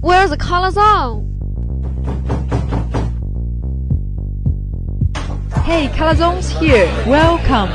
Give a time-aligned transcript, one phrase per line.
[0.00, 1.26] Where's the color zone?
[5.64, 6.86] Hey, Color Zone's here.
[7.06, 7.70] Welcome.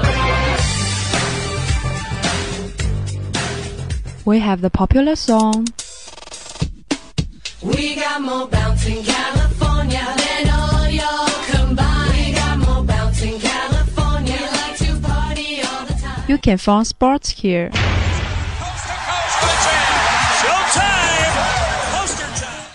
[4.26, 5.68] We have the popular song.
[7.66, 11.96] We got more bounce in California than all combined.
[16.28, 17.70] You can find sports here.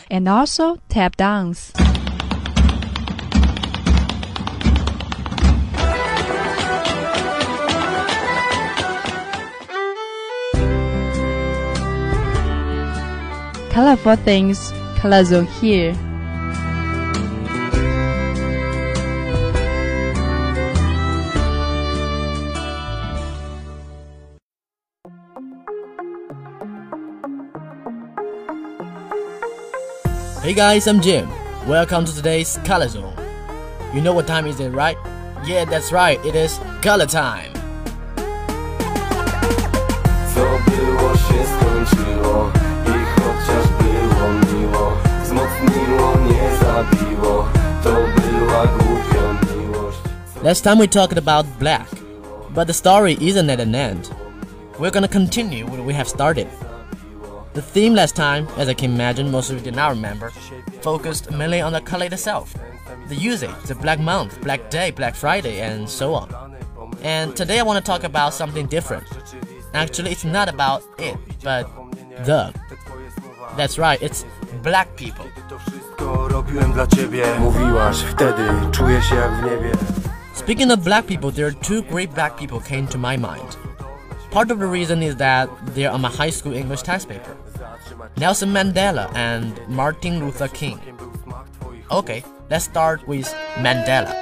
[0.09, 1.73] And also tap dance.
[13.71, 15.95] Colorful things, Color Zone here.
[30.43, 31.31] Hey guys, I'm Jim.
[31.67, 33.15] Welcome to today's Color Zone.
[33.95, 34.99] You know what time is it, right?
[35.47, 36.23] Yeah, that's right.
[36.27, 37.53] It is color time.
[40.35, 42.53] Co było się skończyło
[50.43, 51.87] Last time we talked about black,
[52.53, 54.11] but the story isn't at an end.
[54.79, 56.49] We're gonna continue what we have started.
[57.53, 60.31] The theme last time, as I can imagine most of you did not remember,
[60.83, 62.55] focused mainly on the color itself.
[63.09, 66.57] The usage, the black month, black day, black Friday, and so on.
[67.03, 69.05] And today I want to talk about something different.
[69.75, 71.71] Actually, it's not about it, but
[72.25, 72.53] the.
[73.57, 74.25] That's right, it's
[74.63, 75.27] black people.
[76.51, 79.73] Robiłem dla ciebie Mówiłaś wtedy, czuję się jak w niebie
[80.35, 83.57] Speaking of black people, there are two great black people came to my mind.
[84.31, 87.37] Part of the reason is that they're on my high school English test paper.
[88.17, 90.81] Nelson Mandela and Martin Luther King.
[91.91, 94.13] Okay, let's start with Mandela.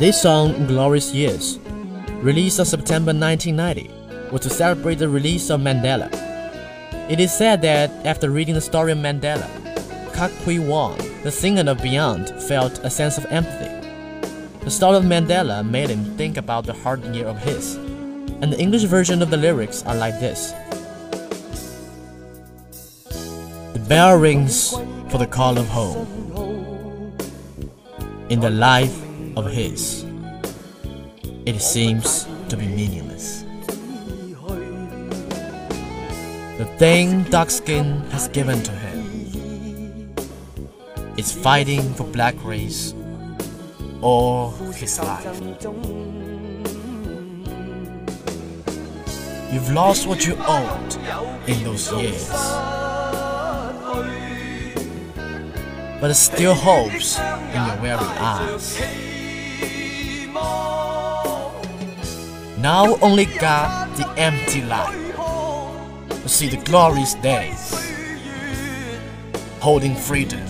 [0.00, 1.60] This song, Glorious Years,
[2.22, 3.88] released on September 1990,
[4.32, 6.31] was to celebrate the release of Mandela.
[7.12, 9.44] It is said that after reading the story of Mandela,
[10.14, 13.68] Ka Kui Wong, the singer of Beyond, felt a sense of empathy.
[14.64, 17.76] The story of Mandela made him think about the hard year of his,
[18.40, 20.54] and the English version of the lyrics are like this
[23.74, 24.70] The bell rings
[25.10, 26.08] for the call of home.
[28.30, 28.96] In the life
[29.36, 30.06] of his,
[31.44, 33.44] it seems to be meaningless.
[36.62, 40.14] The thing dark skin has given to him
[41.18, 42.94] is fighting for black race
[44.00, 45.42] all his life.
[49.50, 50.96] You've lost what you owned
[51.48, 52.28] in those years.
[55.98, 58.78] But there's still hopes in your weary eyes.
[62.56, 65.01] Now only got the empty light
[66.22, 67.74] to see the glorious days,
[69.58, 70.40] holding freedom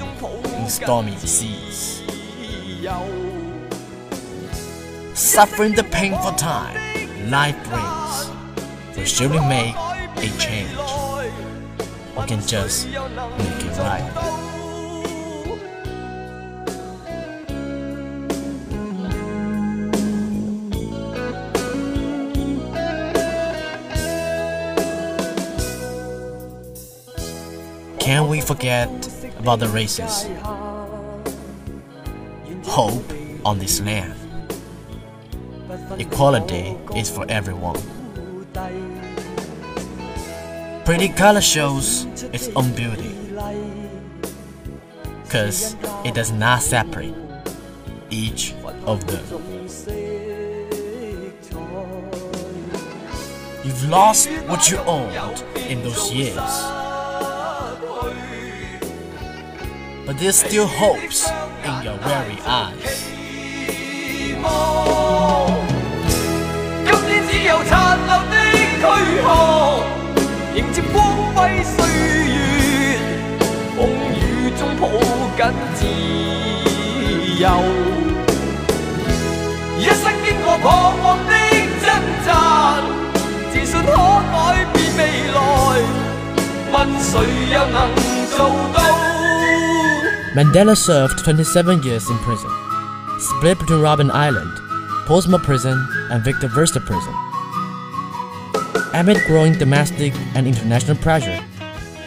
[0.57, 2.03] in stormy seas,
[5.15, 9.75] suffering the painful time life brings, will surely make
[10.19, 10.79] a change.
[12.19, 14.42] We can just make it right.
[28.13, 28.91] Can we forget
[29.39, 30.29] about the races?
[32.65, 33.11] Hope
[33.43, 34.13] on this land.
[35.99, 37.81] Equality is for everyone.
[40.85, 43.17] Pretty color shows its own beauty.
[45.31, 47.15] Cause it does not separate
[48.11, 48.53] each
[48.85, 49.25] of them.
[53.65, 56.82] You've lost what you owned in those years.
[60.12, 61.30] But there's still hopes
[61.66, 63.06] in your weary eyes.
[66.86, 67.70] 今天只有残
[68.06, 68.36] 留的
[68.80, 68.84] 躯
[69.26, 69.28] 壳，
[70.56, 70.96] 迎接光
[71.36, 71.78] 辉岁
[72.28, 72.36] 月，
[73.76, 73.78] 风
[74.16, 74.22] 雨
[74.58, 74.84] 中抱
[75.38, 75.40] 紧
[75.76, 75.80] 自
[77.42, 77.44] 由。
[79.78, 80.66] 一生经过彷
[81.02, 81.32] 徨的
[81.84, 81.86] 挣
[82.26, 82.28] 扎，
[83.52, 83.92] 自信可
[84.32, 84.36] 改
[84.74, 85.00] 变未
[85.34, 85.38] 来。
[86.70, 87.12] 迷 问谁
[87.54, 87.78] 又能
[88.30, 88.38] 做
[88.74, 88.81] 到？
[90.35, 92.51] Mandela served 27 years in prison,
[93.19, 94.51] split between Robben Island,
[95.07, 97.13] Pollsmoor Prison, and Victor Verster Prison.
[98.95, 101.39] Amid growing domestic and international pressure,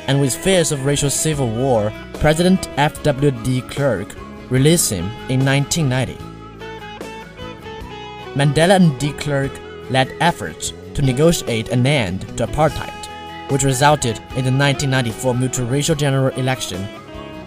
[0.08, 3.30] and with fears of racial civil war, President F.W.
[3.44, 4.16] de Klerk
[4.50, 6.18] released him in 1990.
[8.34, 9.52] Mandela and de Klerk
[9.92, 16.34] led efforts to negotiate an end to apartheid, which resulted in the 1994 multiracial general
[16.40, 16.88] election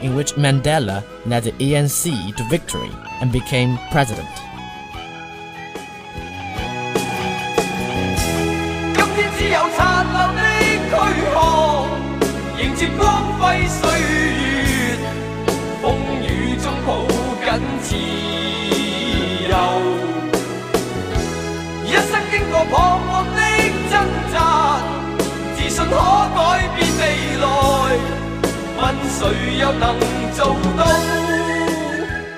[0.01, 2.91] in which Mandela led the ANC to victory
[3.21, 4.29] and became president.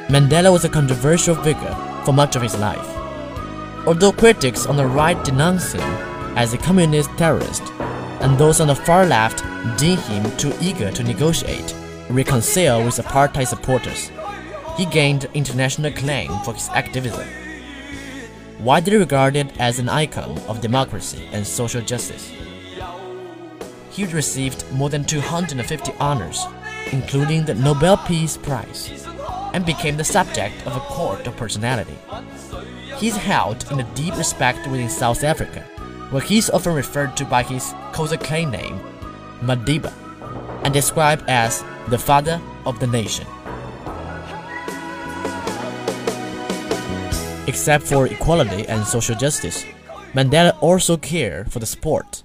[0.08, 2.88] Mandela was a controversial figure for much of his life.
[3.86, 5.82] Although critics on the right denounced him
[6.36, 7.62] as a communist terrorist,
[8.22, 9.44] and those on the far left
[9.78, 11.74] deemed him too eager to negotiate,
[12.08, 14.10] reconcile with apartheid supporters,
[14.76, 17.28] he gained international acclaim for his activism.
[18.60, 22.32] Widely regarded as an icon of democracy and social justice,
[23.90, 26.46] he received more than 250 honors,
[26.92, 29.06] including the Nobel Peace Prize
[29.52, 31.98] and became the subject of a court of personality.
[32.96, 35.62] He is held in a deep respect within South Africa,
[36.10, 38.80] where he is often referred to by his Xhosa name,
[39.40, 39.92] Madiba,
[40.64, 43.26] and described as the father of the nation.
[47.46, 49.64] Except for equality and social justice,
[50.12, 52.22] Mandela also cared for the sport.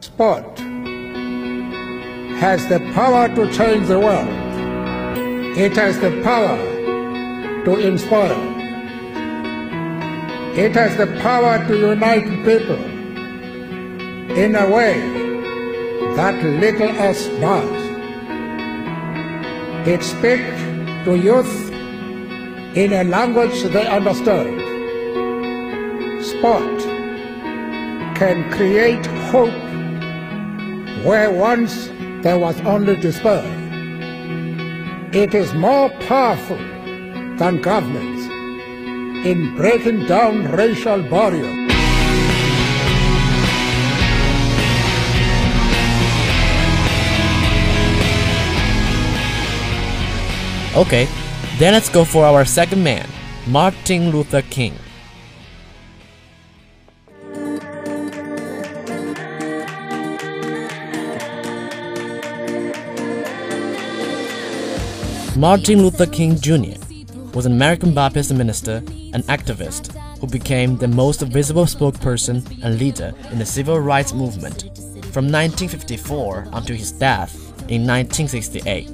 [0.00, 0.65] Sport
[2.36, 4.28] has the power to change the world.
[5.56, 6.58] It has the power
[7.64, 8.36] to inspire.
[10.54, 12.82] It has the power to unite people
[14.36, 15.00] in a way
[16.14, 17.86] that little else does.
[19.88, 20.60] It speaks
[21.06, 21.70] to youth
[22.76, 24.60] in a language they understand.
[26.22, 26.80] Sport
[28.14, 29.62] can create hope
[31.02, 31.95] where once
[32.26, 33.44] there was only despair.
[35.12, 36.56] It is more powerful
[37.38, 38.24] than governments
[39.24, 41.54] in breaking down racial barriers.
[50.74, 51.06] Okay,
[51.58, 53.06] then let's go for our second man,
[53.46, 54.74] Martin Luther King.
[65.36, 66.80] Martin Luther King Jr.
[67.34, 68.76] was an American Baptist minister
[69.12, 74.62] and activist who became the most visible spokesperson and leader in the civil rights movement
[75.12, 77.34] from 1954 until his death
[77.68, 78.88] in 1968.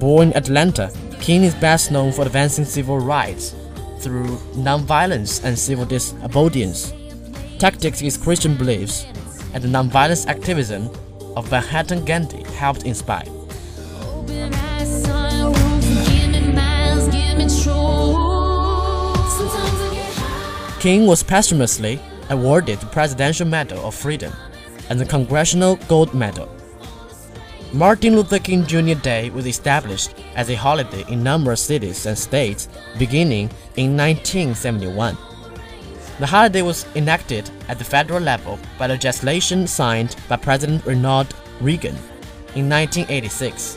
[0.00, 3.54] Born in Atlanta, King is best known for advancing civil rights
[4.00, 6.92] through nonviolence and civil disobedience,
[7.60, 9.06] tactics his Christian beliefs,
[9.54, 10.90] and the nonviolence activism
[11.36, 13.22] of Mahatma Gandhi helped inspire.
[20.80, 21.98] King was posthumously
[22.30, 24.32] awarded the Presidential Medal of Freedom
[24.88, 26.48] and the Congressional Gold Medal.
[27.72, 28.94] Martin Luther King Jr.
[28.94, 35.18] Day was established as a holiday in numerous cities and states beginning in 1971.
[36.20, 41.96] The holiday was enacted at the federal level by legislation signed by President Ronald Reagan
[42.54, 43.76] in 1986.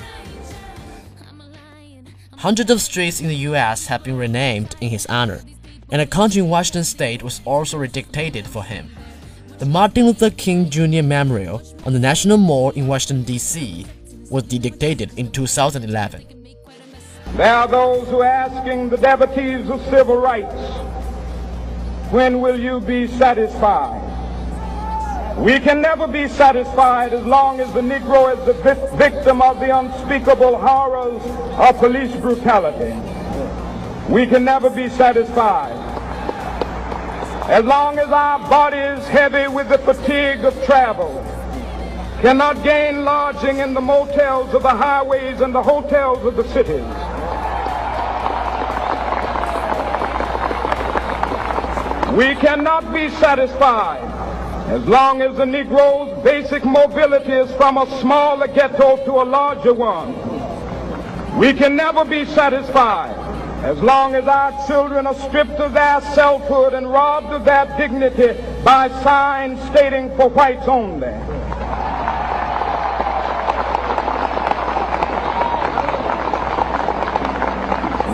[2.38, 5.42] Hundreds of streets in the US have been renamed in his honor,
[5.92, 8.90] and a country in Washington state was also rededicated for him.
[9.60, 11.04] The Martin Luther King Jr.
[11.04, 13.86] Memorial on the National Mall in Washington, D.C.
[14.30, 16.26] was dedicated in 2011.
[17.36, 20.54] There are those who are asking the devotees of civil rights,
[22.12, 24.08] when will you be satisfied?
[25.38, 28.54] We can never be satisfied as long as the Negro is the
[28.98, 31.22] victim of the unspeakable horrors
[31.58, 33.11] of police brutality.
[34.12, 35.78] We can never be satisfied.
[37.50, 41.24] As long as our bodies, heavy with the fatigue of travel,
[42.22, 46.86] cannot gain lodging in the motels of the highways and the hotels of the cities.
[52.18, 54.12] We cannot be satisfied
[54.72, 59.74] As long as the Negro's basic mobility is from a smaller ghetto to a larger
[59.74, 60.14] one,
[61.38, 63.21] we can never be satisfied.
[63.64, 68.34] As long as our children are stripped of their selfhood and robbed of their dignity
[68.64, 71.14] by signs stating for whites only.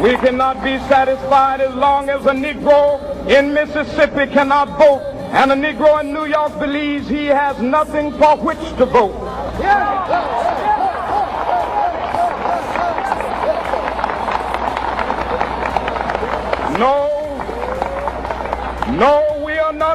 [0.04, 5.02] We cannot be satisfied as long as a Negro in Mississippi cannot vote
[5.32, 9.16] and a Negro in New York believes he has nothing for which to vote.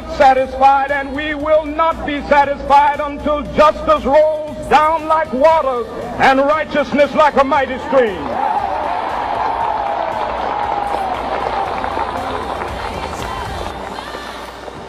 [0.03, 5.87] Not satisfied and we will not be satisfied until justice rolls down like waters
[6.19, 8.23] and righteousness like a mighty stream.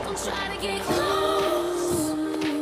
[0.05, 2.11] Don't try to get close.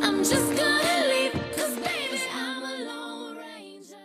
[0.02, 3.96] I'm just gonna leave, 'cause baby, I'm a lone ranger.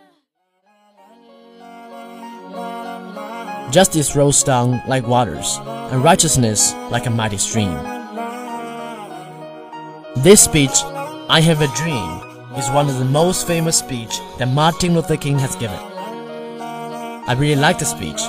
[3.70, 7.97] Justice rolls down like waters, and righteousness like a mighty stream.
[10.22, 10.82] This speech,
[11.28, 12.10] I Have a Dream,
[12.58, 15.78] is one of the most famous speech that Martin Luther King has given.
[15.78, 18.20] I really like the speech.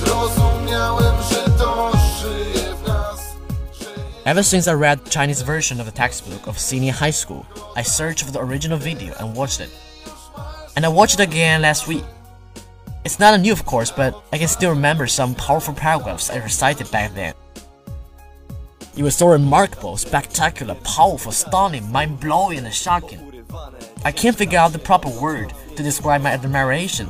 [0.00, 3.20] Zrozumiałem, że to żyje w nas
[4.24, 7.44] Ever since I read Chinese version of the textbook of senior high school,
[7.76, 9.70] I searched for the original video and watched it.
[10.74, 12.04] And I watched it again last week.
[13.04, 16.90] It's not new of course, but I can still remember some powerful paragraphs I recited
[16.90, 17.34] back then.
[18.96, 23.44] It was so remarkable, spectacular, powerful, stunning, mind-blowing, and shocking.
[24.04, 27.08] I can't figure out the proper word to describe my admiration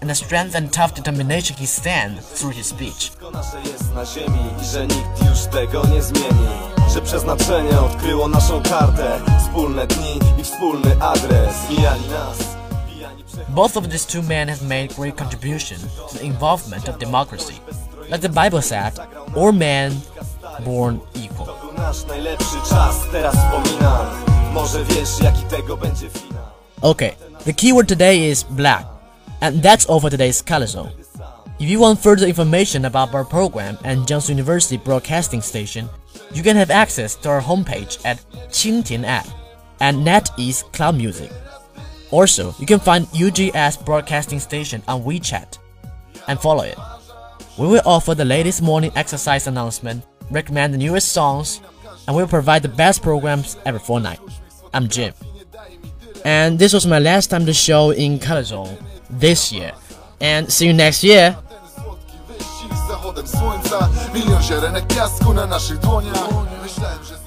[0.00, 3.12] and the strength and tough determination he stands through his speech.
[3.52, 6.48] Że jest na ziemi i że nikt już tego nie zmieni
[6.94, 12.38] Że przeznaczenie odkryło naszą kartę Wspólne dni i wspólny adres Mijali nas
[13.48, 15.78] Both of these two men have made great contribution
[16.10, 17.54] to the involvement of democracy.
[18.10, 18.98] Like the Bible said,
[19.36, 19.92] all men
[20.64, 21.46] born equal.
[21.46, 24.06] To był nasz najlepszy czas, teraz wspominam
[24.52, 26.44] Może wiesz jaki tego będzie finał
[26.82, 27.12] Okay,
[27.44, 28.86] the keyword today is black.
[29.40, 30.90] And that's all for today's Color Zone.
[31.58, 35.88] If you want further information about our program and Jiangsu University Broadcasting Station,
[36.32, 39.26] you can have access to our homepage at Qingtian app
[39.80, 41.32] and NetEase Cloud Music.
[42.12, 45.58] Also, you can find UGS Broadcasting Station on WeChat
[46.28, 46.78] and follow it.
[47.58, 51.60] We will offer the latest morning exercise announcement, recommend the newest songs,
[52.06, 54.20] and we'll provide the best programs every fortnight.
[54.72, 55.14] I'm Jim.
[56.24, 58.76] And this was my last time to show in Color Zone
[59.10, 59.72] this year.
[60.20, 61.36] And see you next year.
[62.88, 66.28] Zachodem słońca Milion ziarenek piasku na naszych dłoniach
[66.62, 67.17] Myślałem, że